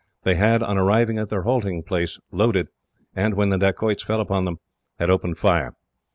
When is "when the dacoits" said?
3.35-4.01